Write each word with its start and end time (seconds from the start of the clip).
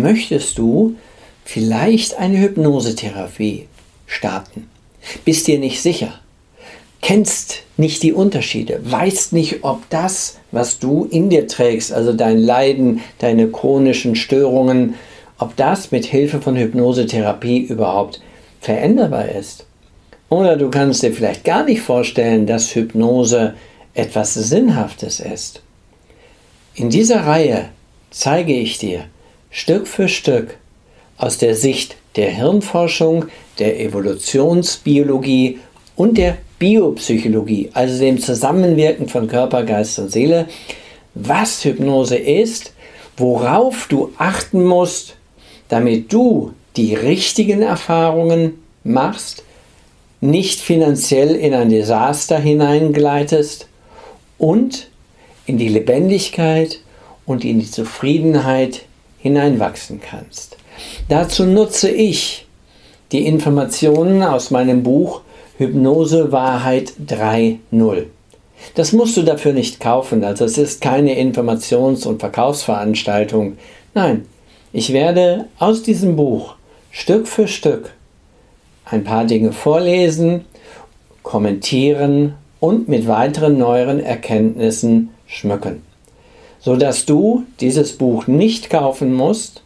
möchtest 0.00 0.58
du 0.58 0.96
vielleicht 1.44 2.18
eine 2.18 2.38
Hypnosetherapie 2.38 3.68
starten. 4.06 4.68
Bist 5.24 5.46
dir 5.46 5.58
nicht 5.58 5.82
sicher, 5.82 6.12
kennst 7.00 7.62
nicht 7.76 8.02
die 8.02 8.12
Unterschiede, 8.12 8.80
weißt 8.82 9.32
nicht, 9.32 9.64
ob 9.64 9.88
das, 9.90 10.38
was 10.52 10.78
du 10.78 11.06
in 11.10 11.28
dir 11.28 11.48
trägst, 11.48 11.92
also 11.92 12.12
dein 12.12 12.38
Leiden, 12.38 13.00
deine 13.18 13.48
chronischen 13.48 14.14
Störungen, 14.14 14.94
ob 15.38 15.56
das 15.56 15.90
mit 15.90 16.06
Hilfe 16.06 16.40
von 16.40 16.56
Hypnosetherapie 16.56 17.58
überhaupt 17.58 18.20
veränderbar 18.60 19.28
ist. 19.28 19.66
Oder 20.28 20.56
du 20.56 20.70
kannst 20.70 21.02
dir 21.02 21.12
vielleicht 21.12 21.44
gar 21.44 21.64
nicht 21.64 21.82
vorstellen, 21.82 22.46
dass 22.46 22.74
Hypnose 22.74 23.54
etwas 23.92 24.34
Sinnhaftes 24.34 25.20
ist. 25.20 25.60
In 26.74 26.88
dieser 26.88 27.26
Reihe 27.26 27.68
zeige 28.10 28.54
ich 28.54 28.78
dir 28.78 29.04
Stück 29.54 29.86
für 29.86 30.08
Stück 30.08 30.56
aus 31.18 31.36
der 31.36 31.54
Sicht 31.54 31.96
der 32.16 32.30
Hirnforschung, 32.30 33.26
der 33.58 33.78
Evolutionsbiologie 33.80 35.60
und 35.94 36.16
der 36.16 36.38
Biopsychologie, 36.58 37.70
also 37.74 38.00
dem 38.00 38.18
Zusammenwirken 38.18 39.10
von 39.10 39.28
Körper, 39.28 39.62
Geist 39.64 39.98
und 39.98 40.10
Seele, 40.10 40.48
was 41.14 41.64
Hypnose 41.66 42.16
ist, 42.16 42.72
worauf 43.18 43.88
du 43.88 44.12
achten 44.16 44.64
musst, 44.64 45.16
damit 45.68 46.10
du 46.12 46.54
die 46.76 46.94
richtigen 46.94 47.60
Erfahrungen 47.60 48.54
machst, 48.84 49.44
nicht 50.22 50.60
finanziell 50.60 51.36
in 51.36 51.52
ein 51.52 51.68
Desaster 51.68 52.38
hineingleitest 52.38 53.68
und 54.38 54.88
in 55.44 55.58
die 55.58 55.68
Lebendigkeit 55.68 56.80
und 57.26 57.44
in 57.44 57.60
die 57.60 57.70
Zufriedenheit 57.70 58.86
hineinwachsen 59.22 60.00
kannst. 60.00 60.56
Dazu 61.08 61.44
nutze 61.44 61.90
ich 61.90 62.46
die 63.12 63.26
Informationen 63.26 64.22
aus 64.22 64.50
meinem 64.50 64.82
Buch 64.82 65.22
Hypnose 65.58 66.32
Wahrheit 66.32 66.92
3.0. 67.06 68.06
Das 68.74 68.92
musst 68.92 69.16
du 69.16 69.22
dafür 69.22 69.52
nicht 69.52 69.80
kaufen, 69.80 70.24
also 70.24 70.44
es 70.44 70.58
ist 70.58 70.80
keine 70.80 71.18
Informations- 71.18 72.06
und 72.06 72.20
Verkaufsveranstaltung. 72.20 73.58
Nein, 73.94 74.26
ich 74.72 74.92
werde 74.92 75.46
aus 75.58 75.82
diesem 75.82 76.16
Buch 76.16 76.56
Stück 76.90 77.26
für 77.28 77.48
Stück 77.48 77.92
ein 78.84 79.04
paar 79.04 79.24
Dinge 79.24 79.52
vorlesen, 79.52 80.44
kommentieren 81.22 82.34
und 82.60 82.88
mit 82.88 83.06
weiteren 83.06 83.58
neueren 83.58 84.00
Erkenntnissen 84.00 85.10
schmücken, 85.26 85.82
sodass 86.62 87.04
du 87.04 87.44
dieses 87.60 87.92
Buch 87.92 88.26
nicht 88.26 88.70
kaufen 88.70 89.12
musst, 89.12 89.62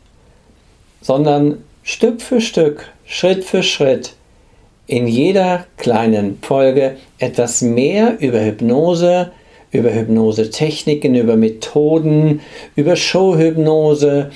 sondern 1.00 1.58
Stück 1.82 2.20
für 2.20 2.40
Stück, 2.40 2.88
Schritt 3.04 3.44
für 3.44 3.62
Schritt 3.62 4.14
in 4.86 5.06
jeder 5.06 5.66
kleinen 5.76 6.38
Folge 6.42 6.96
etwas 7.18 7.60
mehr 7.60 8.18
über 8.20 8.40
Hypnose, 8.44 9.32
über 9.72 9.92
Hypnosetechniken, 9.92 11.14
über 11.14 11.36
Methoden, 11.36 12.40
über 12.76 12.96
Showhypnose, 12.96 14.30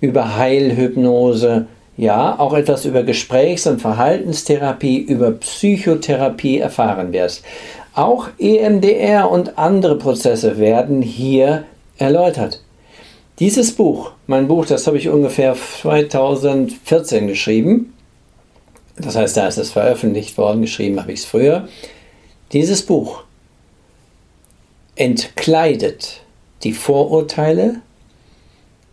über 0.00 0.36
Heilhypnose, 0.36 1.66
ja, 1.96 2.38
auch 2.38 2.54
etwas 2.54 2.84
über 2.84 3.02
Gesprächs- 3.02 3.66
und 3.66 3.80
Verhaltenstherapie, 3.80 4.98
über 4.98 5.32
Psychotherapie 5.32 6.58
erfahren 6.58 7.12
wirst. 7.12 7.44
Auch 7.94 8.28
EMDR 8.38 9.30
und 9.30 9.56
andere 9.56 9.96
Prozesse 9.96 10.58
werden 10.58 11.00
hier 11.00 11.64
erläutert. 11.98 12.60
Dieses 13.38 13.72
Buch, 13.72 14.12
mein 14.26 14.46
Buch, 14.46 14.66
das 14.66 14.86
habe 14.86 14.98
ich 14.98 15.08
ungefähr 15.08 15.56
2014 15.56 17.26
geschrieben. 17.26 17.94
Das 18.96 19.16
heißt, 19.16 19.36
da 19.36 19.48
ist 19.48 19.58
es 19.58 19.72
veröffentlicht 19.72 20.38
worden, 20.38 20.62
geschrieben 20.62 21.00
habe 21.00 21.12
ich 21.12 21.20
es 21.20 21.26
früher. 21.26 21.68
Dieses 22.52 22.82
Buch 22.82 23.24
entkleidet 24.94 26.20
die 26.62 26.72
Vorurteile 26.72 27.80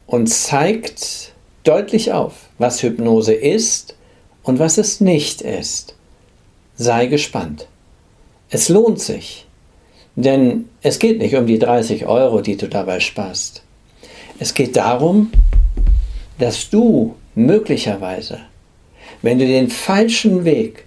und 0.08 0.28
zeigt 0.28 1.34
deutlich 1.64 2.12
auf, 2.12 2.34
was 2.58 2.82
Hypnose 2.82 3.34
ist 3.34 3.96
und 4.44 4.60
was 4.60 4.78
es 4.78 5.00
nicht 5.02 5.42
ist. 5.42 5.96
Sei 6.76 7.06
gespannt. 7.06 7.68
Es 8.50 8.70
lohnt 8.70 9.00
sich, 9.00 9.46
denn 10.16 10.70
es 10.82 11.00
geht 11.00 11.20
nicht 11.20 11.36
um 11.36 11.46
die 11.46 11.60
30 11.60 12.06
Euro, 12.06 12.42
die 12.42 12.58
du 12.58 12.68
dabei 12.68 13.00
sparst. 13.00 13.64
Es 14.40 14.54
geht 14.54 14.76
darum, 14.76 15.32
dass 16.40 16.70
du 16.70 17.16
möglicherweise, 17.36 18.40
wenn 19.22 19.40
du 19.40 19.46
den 19.46 19.70
falschen 19.70 20.46
Weg, 20.46 20.86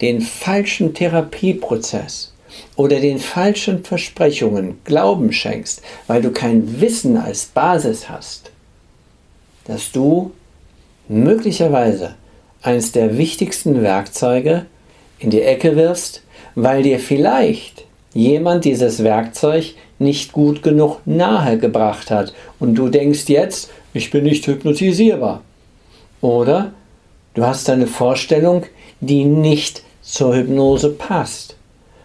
den 0.00 0.20
falschen 0.20 0.94
Therapieprozess 0.94 2.32
oder 2.76 3.00
den 3.00 3.18
falschen 3.18 3.84
Versprechungen 3.84 4.78
Glauben 4.84 5.32
schenkst, 5.32 5.82
weil 6.06 6.22
du 6.22 6.30
kein 6.30 6.80
Wissen 6.80 7.16
als 7.16 7.46
Basis 7.46 8.08
hast, 8.08 8.50
dass 9.64 9.92
du 9.92 10.32
möglicherweise 11.08 12.14
eines 12.62 12.92
der 12.92 13.16
wichtigsten 13.18 13.82
Werkzeuge 13.82 14.66
in 15.18 15.30
die 15.30 15.42
Ecke 15.42 15.76
wirfst, 15.76 16.22
weil 16.54 16.82
dir 16.82 16.98
vielleicht 16.98 17.86
jemand 18.12 18.64
dieses 18.64 19.04
Werkzeug 19.04 19.74
nicht 19.98 20.32
gut 20.32 20.62
genug 20.62 21.00
nahegebracht 21.04 22.10
hat 22.10 22.32
und 22.58 22.74
du 22.74 22.88
denkst 22.88 23.28
jetzt, 23.28 23.70
ich 23.92 24.10
bin 24.10 24.24
nicht 24.24 24.46
hypnotisierbar. 24.46 25.42
Oder 26.20 26.72
du 27.34 27.44
hast 27.44 27.68
eine 27.70 27.86
Vorstellung, 27.86 28.64
die 29.00 29.24
nicht 29.24 29.82
zur 30.02 30.34
Hypnose 30.34 30.90
passt, 30.90 31.56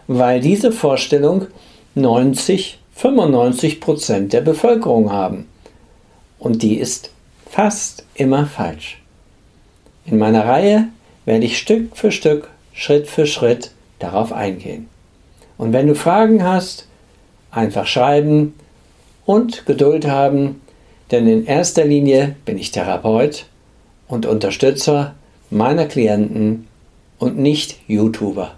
weil 0.08 0.40
diese 0.40 0.72
Vorstellung 0.72 1.48
90, 1.96 2.80
95 2.96 3.82
Prozent 3.82 4.34
der 4.34 4.42
Bevölkerung 4.42 5.12
haben. 5.12 5.48
Und 6.40 6.62
die 6.62 6.76
ist 6.76 7.12
fast 7.50 8.06
immer 8.16 8.46
falsch. 8.46 9.02
In 10.06 10.18
meiner 10.18 10.46
Reihe 10.46 10.90
werde 11.26 11.46
ich 11.46 11.58
Stück 11.58 11.96
für 11.98 12.12
Stück, 12.12 12.50
Schritt 12.74 13.08
für 13.08 13.26
Schritt 13.26 13.72
darauf 14.00 14.32
eingehen. 14.32 14.88
Und 15.58 15.74
wenn 15.74 15.88
du 15.88 15.96
Fragen 15.96 16.44
hast, 16.44 16.88
einfach 17.52 17.88
schreiben 17.88 18.54
und 19.26 19.66
Geduld 19.66 20.08
haben, 20.08 20.62
denn 21.12 21.28
in 21.28 21.46
erster 21.46 21.86
Linie 21.86 22.36
bin 22.46 22.58
ich 22.58 22.72
Therapeut 22.72 23.46
und 24.08 24.26
Unterstützer 24.26 25.16
meiner 25.50 25.86
Klienten 25.86 26.68
und 27.20 27.38
nicht 27.38 27.80
YouTuber. 27.88 28.56